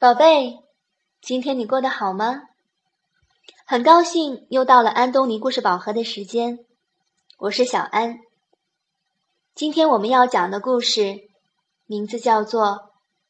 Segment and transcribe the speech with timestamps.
[0.00, 0.60] 宝贝，
[1.20, 2.42] 今天你过得好吗？
[3.66, 6.60] 很高兴又到了安东尼故事宝盒的时间，
[7.36, 8.20] 我是小安。
[9.56, 11.28] 今天我们要讲的故事
[11.86, 12.66] 名字叫做《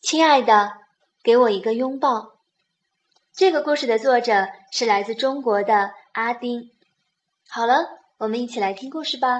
[0.00, 0.72] 亲爱的，
[1.22, 2.18] 给我一个拥抱》。
[3.32, 6.72] 这个故事的作者是来自中国的阿丁。
[7.48, 7.86] 好了，
[8.18, 9.38] 我们一起来听故事吧。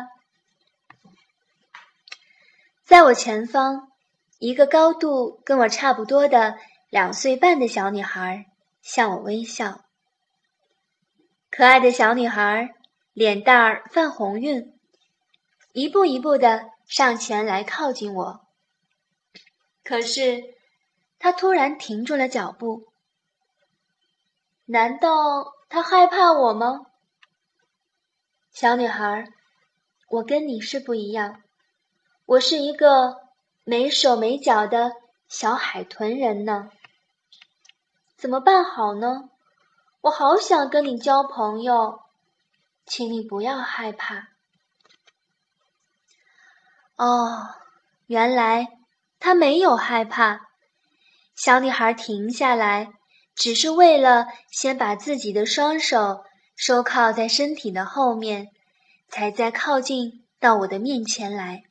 [2.84, 3.88] 在我前方，
[4.38, 6.56] 一个高度跟我差不多的。
[6.88, 8.46] 两岁半的小女孩
[8.80, 9.84] 向我微笑，
[11.50, 12.74] 可爱的小女孩
[13.12, 14.78] 脸蛋儿泛红晕，
[15.72, 18.46] 一步一步的上前来靠近我。
[19.82, 20.54] 可是，
[21.18, 22.86] 她突然停住了脚步。
[24.66, 26.86] 难道她害怕我吗？
[28.52, 29.28] 小女孩，
[30.08, 31.42] 我跟你是不一样，
[32.26, 33.16] 我是一个
[33.64, 34.92] 没手没脚的
[35.28, 36.70] 小海豚人呢。
[38.16, 39.28] 怎么办好呢？
[40.02, 42.00] 我好想跟你交朋友，
[42.86, 44.28] 请你不要害怕。
[46.96, 47.48] 哦，
[48.06, 48.68] 原来
[49.18, 50.46] 他没有害怕。
[51.34, 52.92] 小女孩停下来，
[53.34, 58.48] 只是为了先把自己的双手收靠在身体的后面，
[59.08, 61.64] 才再靠近到我的面前来。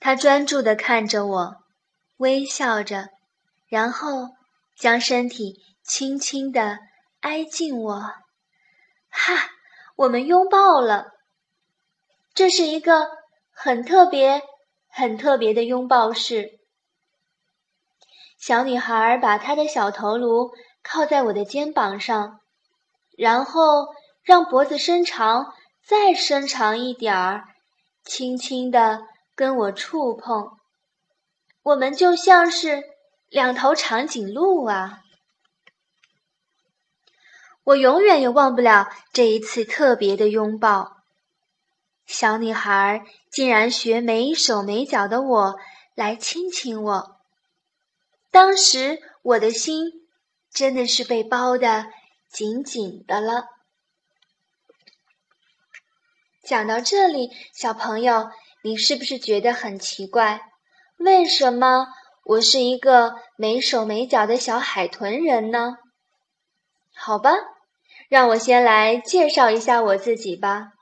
[0.00, 1.56] 她专注的看着我，
[2.16, 3.08] 微笑着，
[3.68, 4.28] 然后。
[4.78, 6.78] 将身体轻轻地
[7.20, 7.94] 挨近我，
[9.08, 9.48] 哈，
[9.96, 11.06] 我们拥抱了。
[12.34, 13.08] 这是一个
[13.50, 14.42] 很特别、
[14.90, 16.58] 很特别的拥抱式。
[18.38, 20.50] 小女孩把她的小头颅
[20.82, 22.40] 靠在我的肩膀上，
[23.16, 23.86] 然后
[24.22, 27.44] 让脖子伸长，再伸长一点儿，
[28.04, 29.00] 轻轻地
[29.34, 30.50] 跟我触碰。
[31.66, 32.96] 我们就像是。
[33.28, 35.02] 两头长颈鹿啊！
[37.64, 40.98] 我永远也忘不了这一次特别的拥抱。
[42.06, 45.56] 小女孩竟然学没手没脚的我
[45.96, 47.20] 来亲亲我，
[48.30, 50.06] 当时我的心
[50.52, 51.86] 真的是被包的
[52.30, 53.44] 紧紧的了。
[56.44, 58.30] 讲到这里，小朋友，
[58.62, 60.40] 你是不是觉得很奇怪？
[60.96, 61.88] 为什么？
[62.24, 65.76] 我是一个没手没脚的小海豚人呢，
[66.92, 67.30] 好吧，
[68.08, 70.72] 让我先来介绍一下我自己吧。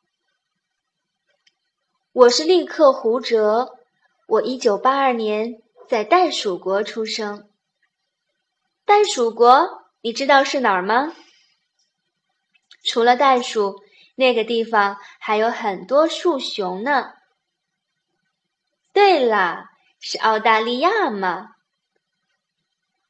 [2.13, 3.77] 我是利克胡哲，
[4.27, 7.51] 我一九八二年在袋鼠国出生。
[8.87, 11.13] 袋鼠国，你知道是哪儿吗？
[12.85, 13.83] 除了袋鼠，
[14.15, 17.13] 那个地方还有很多树熊呢。
[18.95, 19.74] 对了。
[20.07, 21.55] 是澳大利亚吗？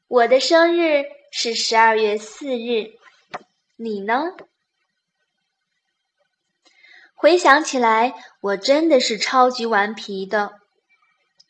[0.07, 2.93] 我的生日是十二月四日，
[3.75, 4.31] 你呢？
[7.13, 10.53] 回想起来，我真的是超级顽皮的，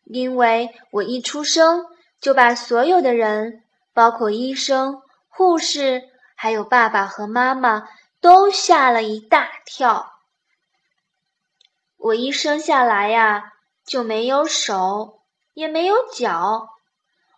[0.06, 1.86] 因为我一出生
[2.20, 3.64] 就把所有的人，
[3.94, 7.88] 包括医生、护士，还有爸爸和妈妈，
[8.20, 10.12] 都吓了一大跳。
[11.98, 13.52] 我一生下来呀，
[13.86, 15.15] 就没有手。
[15.56, 16.70] 也没有脚，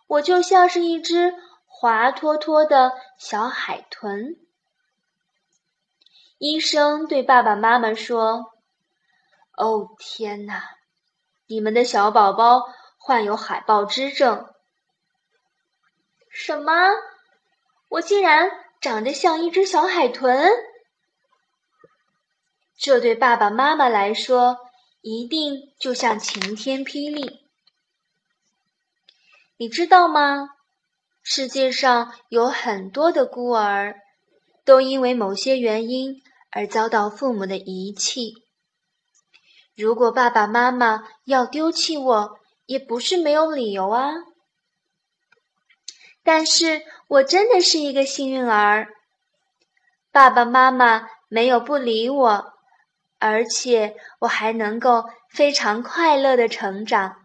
[0.06, 1.32] 我就像是一只
[1.66, 4.36] 滑脱脱的小海豚。
[6.36, 8.52] 医生对爸爸妈妈说
[9.56, 10.62] ：“哦，天哪，
[11.46, 12.62] 你们的小宝宝
[12.98, 14.52] 患有海豹之症。”
[16.30, 16.72] 什么？
[17.88, 18.50] 我竟然
[18.80, 20.50] 长得像一只小海豚？
[22.76, 24.58] 这对爸爸妈妈来说，
[25.00, 27.47] 一定就像晴天霹雳。
[29.60, 30.50] 你知道吗？
[31.20, 33.96] 世界上有很多的孤儿，
[34.64, 38.34] 都因为某些原因而遭到父母的遗弃。
[39.76, 44.12] 如果爸爸妈妈要丢弃我，也不是没有理由啊。
[46.22, 48.86] 但是我真的是一个幸运儿，
[50.12, 52.52] 爸爸妈妈没有不理我，
[53.18, 57.16] 而且我还能够非常快乐的成长。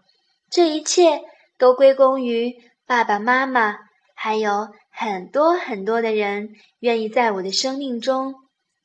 [0.49, 1.21] 这一切。
[1.57, 2.55] 都归功于
[2.85, 3.77] 爸爸妈妈，
[4.13, 8.35] 还有很多很多的人愿意在我的生命中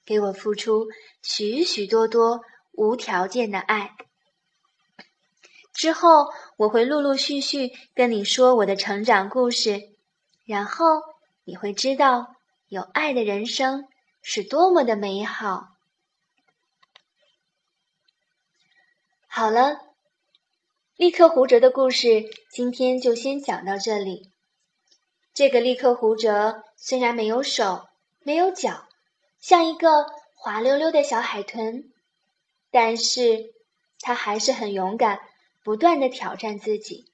[0.05, 0.87] 给我付出
[1.23, 2.43] 许许多多
[2.73, 3.97] 无条件的爱。
[5.73, 6.27] 之后
[6.57, 9.81] 我会陆陆续续跟你说我的成长故事，
[10.45, 10.85] 然后
[11.45, 12.35] 你会知道
[12.69, 13.89] 有爱的人生
[14.23, 15.69] 是多么的美好。
[19.27, 19.88] 好了。
[20.99, 24.33] 利克胡哲的故事今天就先讲到这里。
[25.33, 27.87] 这个利克胡哲虽然没有手，
[28.25, 28.89] 没有脚，
[29.39, 31.93] 像一个滑溜溜的小海豚，
[32.73, 33.55] 但是
[34.01, 35.21] 他还是很勇敢，
[35.63, 37.05] 不断的挑战自己。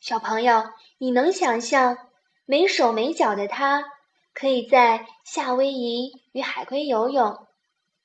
[0.00, 0.64] 小朋友，
[0.96, 1.98] 你能想象
[2.46, 3.84] 没手没脚的他，
[4.32, 7.46] 可以在夏威夷与海龟游泳，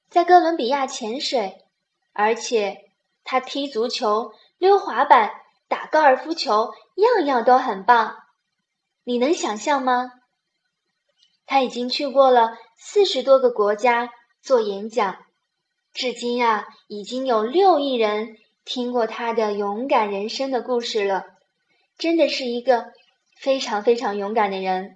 [0.09, 1.63] 在哥伦比亚潜水，
[2.11, 2.89] 而且
[3.23, 5.29] 他踢足球、溜滑板、
[5.67, 8.15] 打高尔夫球，样样都很棒。
[9.03, 10.09] 你能想象吗？
[11.45, 15.17] 他已经去过了四十多个国家做演讲，
[15.91, 21.25] 至今啊，已经有六亿人听过他的勇敢人生的故事了。
[21.97, 22.93] 真的是一个
[23.35, 24.95] 非常非常勇敢的人。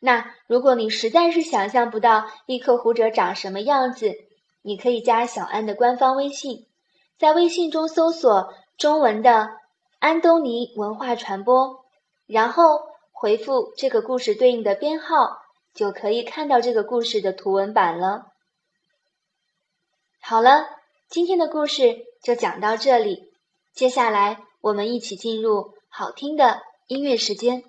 [0.00, 4.12] 那如果你实在是想象不到利克胡哲长什么样子，
[4.60, 6.66] 你可以加小安的官方微信，
[7.18, 9.48] 在微信中搜索中文的
[9.98, 11.84] 安东尼文化传播。
[12.26, 12.80] 然后
[13.10, 15.38] 回复这个故事对应的编号，
[15.74, 18.26] 就可以看到这个故事的图文版了。
[20.20, 20.66] 好了，
[21.08, 23.32] 今天的故事就讲到这里，
[23.72, 27.64] 接下来我们一起进入好听的音乐时间。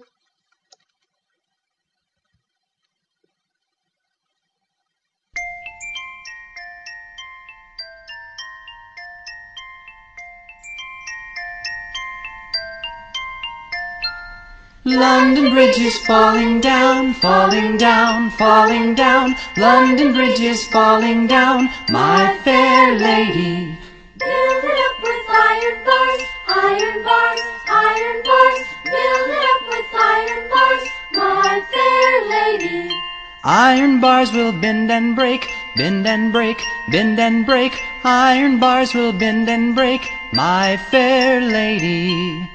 [14.85, 19.35] London Bridge is falling down, falling down, falling down.
[19.57, 23.77] London Bridge is falling down, my fair lady.
[24.17, 28.59] Build it up with iron bars, iron bars, iron bars.
[28.85, 32.89] Build it up with iron bars, my fair lady.
[33.43, 35.45] Iron bars will bend and break,
[35.75, 36.57] bend and break,
[36.89, 37.73] bend and break.
[38.05, 42.49] Iron bars will bend and break, my fair lady.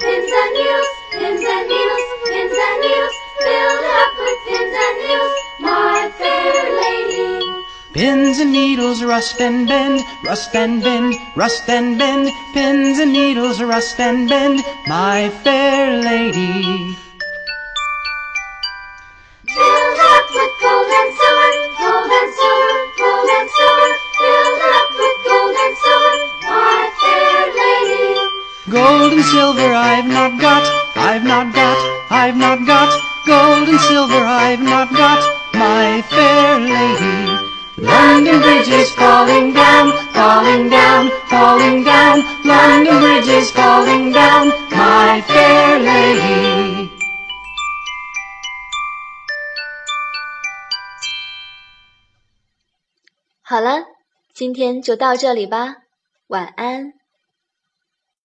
[0.00, 3.14] Pins and needles, pins and needles, pins and needles.
[3.44, 7.64] Build up with pins and needles, my fair lady.
[7.92, 12.30] Pins and needles rust and bend, rust and bend, rust and bend.
[12.54, 16.96] Pins and needles rust and bend, my fair lady.
[28.69, 30.63] Gold and silver I've not got,
[30.95, 31.77] I've not got,
[32.09, 32.89] I've not got.
[33.27, 35.21] Gold and silver I've not got,
[35.53, 37.37] my fair lady.
[37.77, 42.23] London Bridge is falling down, falling down, falling down.
[42.43, 46.89] London Bridge is falling down, my fair lady.
[53.47, 53.85] 好了，
[54.33, 55.75] 今天就到这里吧，
[56.27, 56.93] 晚安。